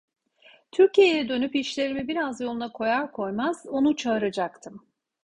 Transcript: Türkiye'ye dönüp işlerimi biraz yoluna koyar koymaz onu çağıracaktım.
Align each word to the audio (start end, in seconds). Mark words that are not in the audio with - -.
Türkiye'ye 0.71 1.29
dönüp 1.29 1.55
işlerimi 1.55 2.07
biraz 2.07 2.41
yoluna 2.41 2.71
koyar 2.71 3.11
koymaz 3.11 3.65
onu 3.67 3.95
çağıracaktım. 3.95 4.85